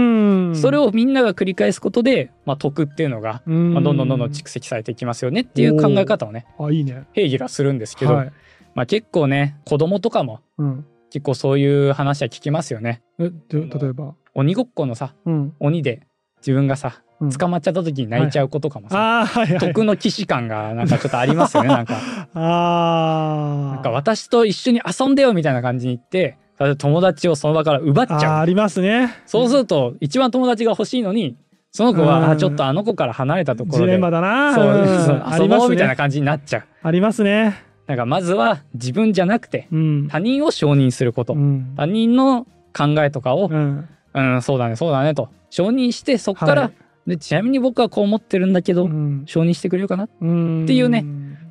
[0.51, 0.55] ん。
[0.55, 3.73] それをみんなが繰り返すことで、まあ、徳っていうのが、うん。
[3.73, 7.03] まあ、どんどんどんどん蓄積されていきますよねっていう考え方をねあいいね。
[7.11, 8.31] ヘーゲルはするんですけど、はい。
[8.73, 10.85] まあ、結構ね子供とかもうん。
[11.09, 13.01] 結構そういう話は聞きますよね。
[13.19, 14.15] えで例えば？
[14.33, 15.53] 鬼ごっこのさうん。
[15.59, 19.59] 鬼で自分がさうん捕まっちゃった時に泣いちゃう子とかもさ、ああはいはい。
[19.59, 21.95] 徳の騎士感がなんかちょっとありますよね なんか。
[22.33, 26.37] ああなんか私と一緒に遊んでよみたいな感じに言って
[26.77, 28.39] 友達をその場から奪っちゃう。
[28.39, 29.13] ありますね。
[29.25, 31.37] そうすると一番友達が欲しいのに
[31.71, 32.07] その子うん。
[32.07, 34.53] はあちょっとあの子から離れたところでジレンマだな。
[34.53, 34.73] そううん。
[34.73, 36.63] 遊ありますぼうみたいなね感じになっちゃう。
[36.83, 37.55] ありますね。
[37.87, 40.07] なんかまずは自分じゃなくてうん。
[40.09, 41.73] 他人を承認すること、うん。
[41.77, 43.87] 他人の考えとかを、うん。
[44.13, 46.71] うん、そうだねそうだねと承認してそこから、はい
[47.07, 49.23] でちなみに僕はこう思ってるんだけど、うん。
[49.27, 51.03] 承認してくれるかな、うんっていうね。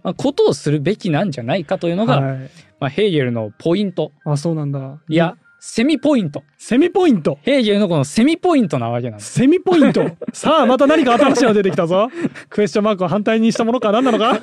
[0.03, 2.39] まあ、ことをするべきなんじゃないかというのが、はい。
[2.81, 4.13] まあ、ヘーゲルのポイント。
[4.25, 4.99] あそうなんだ。
[5.09, 6.43] いや、セミポイント。
[6.59, 7.39] セミポイント？
[7.43, 10.05] ヘーゲルのこのセミポイントなわけなんですセミポイント。
[10.35, 12.11] さあまた何か新しいの出てきたぞ。
[12.51, 14.39] クエスチョンマークを反対にしたものか何なのか？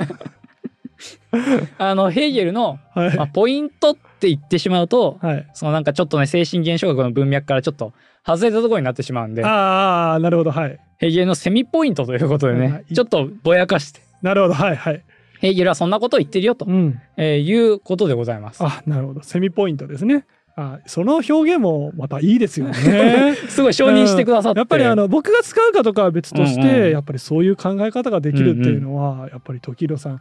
[1.78, 3.18] あのヘーゲルの、はい。
[3.18, 5.48] まあ、ポイントって言ってしまうとはい。
[5.54, 7.94] そのなんかちょっとね精神現象学の文脈からちょっと
[8.26, 9.44] 外れたところになってしまうんで。
[9.44, 10.80] ああなるほどはい。
[10.98, 14.02] ヘーゲルのセミポイントということでね、ちょっとぼやかして。
[14.22, 15.04] なるほどはいはい。
[15.40, 17.00] ヘーゲルはそんなことを言ってるよと、うん。
[17.18, 18.64] えーいうことでございます。
[18.64, 19.24] あなるほど。
[19.24, 20.26] セミポイントですね
[20.58, 23.36] あその表現もまたいいですよね。
[23.48, 26.92] すごい承認してくださって、やっぱりあの僕が使うかとかは別として、うんうん。
[26.92, 30.20] やっぱりそういう考え方ができるっていうのは、やっぱり時宏さん、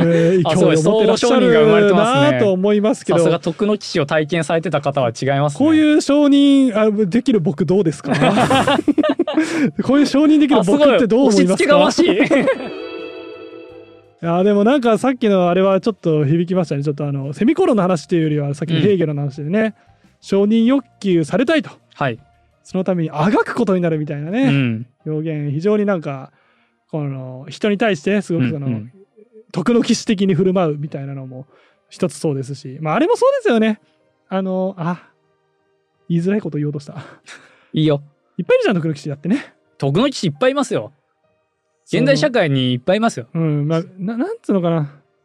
[0.00, 2.26] えー、 あすごい勢いを持ってらっしゃ相互承認が生まれてますね。
[2.28, 3.18] るなと思いますけど。
[3.18, 5.58] さすが徳の騎士を体験されてた方は違いますね。
[5.58, 8.12] こういう承認あできる僕どうですか？
[9.84, 11.78] こういう承認できる僕ってどう思いますか？
[11.78, 12.89] 押し付けがまし
[14.22, 14.24] い。
[14.24, 19.74] いやでもなんかさっきのあれはちょっと響きましたねちょっとあのセミコロンの話っていうよりはさっきのヘーゲルの話でね、
[20.20, 22.18] 承認欲求されたいとはい。
[22.62, 24.86] そのためにあがくことになるみたいなうね、ん。
[25.06, 26.32] 表現非常になんか
[26.90, 28.92] この人に対してすごくその、うんうん
[29.52, 31.46] 徳の騎士的に振る舞うみたいなのも
[31.88, 33.80] 一つそうですし、まあ、あれもそうですよね
[34.28, 35.08] あのあ
[36.08, 37.04] 言いづらいこと言おうとした
[37.72, 38.00] いいよ。
[38.38, 40.92] いっぱいいるじゃん徳の騎士だってね徳の騎士いっぱいいますよ。
[41.92, 43.26] 現代社会にいっぱいいますよ。
[43.34, 44.78] うんまあななんつうのかな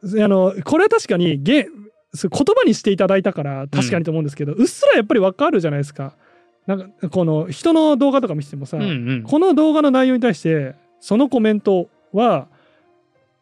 [0.03, 6.13] あのこれは確かにげ言葉にしていただいたから確かにと思うんですけど、うっすらやっぱりわかるじゃないですか
[6.65, 8.85] なんかこの人の動画とか見せてもさ、うんう
[9.17, 9.23] ん。
[9.23, 12.47] この動画の内容に対してそのコメントは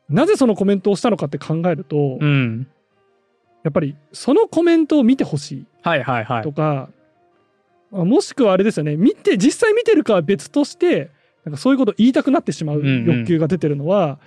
[0.10, 2.68] なぜそのコメントをしたのかって考えると、うん。
[3.64, 6.52] やっぱりそのコメントを見てほしいはいはいはいと。
[6.52, 6.90] か、
[7.94, 11.12] あもしくはあれですよね見て実際見てるかは別として
[11.46, 14.20] なんかそういうことを言いたくなってしまううんうん欲求が出てるのは、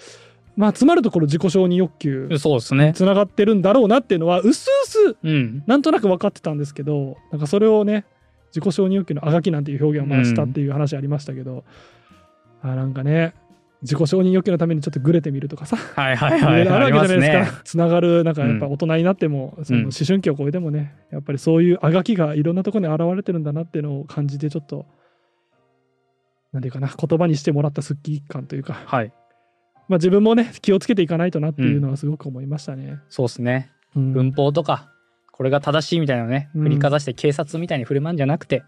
[0.56, 2.92] まあつまるところ自己承認欲求そうですね。
[2.94, 5.62] つながってるんだろうなっていうのはうすうすうん。
[5.66, 8.04] なんとなく分かってたんですけどなんかそれをね
[8.54, 11.64] 自己承認欲求のあがきなんていう表現をまあしたっていう話ありましたけど、
[12.62, 13.34] あなんかね
[13.82, 17.56] 自己承認欲求のためにちょっとグレてみるとかさ、はいはいはいあるわけじゃないですか。
[17.56, 17.60] ね。
[17.64, 24.86] つながるなんかやっぱうん大人になっても、その思春期を超えてもねやっぱりそういうあがきがいろんなところに現れてるんだなっていうのを感じてちょっと
[26.56, 29.12] なんていうかな言葉にしてもらったすっきり感というか、はい。
[29.88, 32.98] まあ、自分もね気をつけていかないとなっていうのはすごく思いましたね。
[33.10, 33.70] そうですね。
[33.94, 34.12] うん。
[34.14, 34.90] 文法とか、
[35.32, 36.62] これが正しいみたいなのね、うん。
[36.62, 38.64] 振りかざして警察みたいに振る舞うんじゃなくて、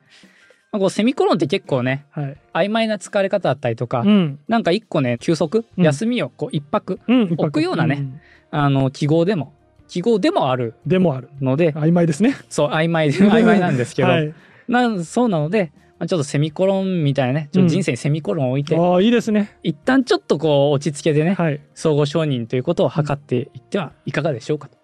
[0.70, 2.36] まあ、こうセミコロンって結構ね、はい。
[2.52, 4.38] 曖昧な使われ方だったりとか、うん。
[4.48, 5.82] なんか一個ね、休息、うん。
[5.82, 8.20] 休みをこう一泊、うん、置くようなねん。
[8.50, 9.54] あの、記号でも、
[9.88, 11.30] 記号でもあるでもある。
[11.40, 12.36] ので、曖昧ですね。
[12.50, 14.34] そう、曖昧で、曖昧なんですけど、 はい、
[14.68, 19.58] なんそうなので、まあ、ちょっとセミコロンみたいなね、ちょっと人生にセミコロンを置いて、ああいいですね。
[19.62, 24.78] 一旦ちょっとこう落ち着けてね、はい、相互承認ということを図っていってはいかがでしょうかと。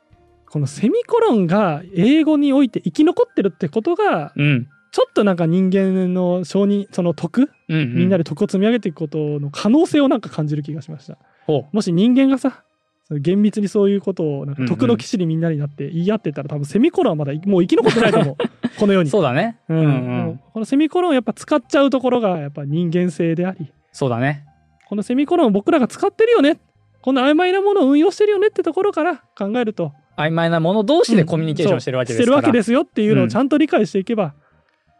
[0.50, 4.68] このセミコロンが英語において生き残ってるってことがうん。
[4.92, 7.94] ちょっとなんか人間の承認その徳うん、うん。
[7.94, 11.18] みんなで徳を積み上げていくことの可能性をなんか感じる気がしました。
[11.46, 12.63] ほもし人間がさ
[13.10, 18.36] 厳密にそういうことをなんかうんうん徳の騎士にみんなになって言い合ってたら多分セミコロンはまだもう生き残ってないと思う
[18.78, 19.04] この世う。
[19.04, 19.10] に。
[19.10, 19.58] そうだね。
[19.68, 24.44] ううんんうんもうこのセミコロンをやっぱ使っちゃうところがやっぱ人間性でありそうだね。
[24.88, 26.58] このセミコロンを僕らが使ってるよね
[27.02, 32.24] この曖昧なものを運用してるよねってところから考えると曖昧なもの同士でコミュニケーションしてるわけですから。
[32.24, 34.34] してるわけですよっていうのうんをちゃんと理解していけば、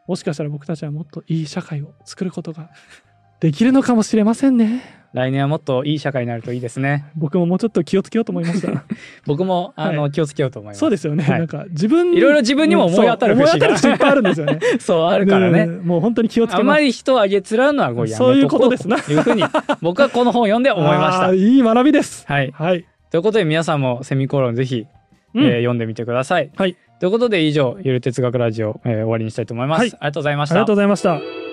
[0.09, 2.71] もしかしたら僕たちはもっといい社会を作ることが
[3.40, 4.83] できるのかもしれませんね。
[5.14, 7.05] 来年はもっといい社会になるといいですね。
[7.14, 8.85] 僕ももうちょっと気をつけようと思いました。
[9.27, 10.81] 僕もあの、は気をつけようと思います。
[10.81, 11.23] そうですよね。
[11.23, 14.59] はいなんか自分いろいろ自分にも思い当たる節がそう思い当たる節いっぱいあるんですよね。
[14.81, 15.61] そうあるからね。
[15.62, 16.66] うんもう本当に気をつけあます。
[16.66, 19.44] まり人をあげつらうのはこうやめとこそういうことですなというふうに
[19.83, 21.31] 僕はこの本を読んで思いました。
[21.35, 22.25] いい学びです。
[22.27, 22.53] はい。
[22.53, 22.85] はい。
[23.12, 24.85] ということで皆さんもセミコロンぜひ、
[25.35, 26.51] うんえー読んでみてください。
[26.57, 26.77] はい。
[26.99, 29.79] ということで以上ゆる哲学ラジオ、えー終わりにしたいと思います。
[29.79, 30.75] はいありがとうございましたありがとう。
[30.75, 31.44] ございました。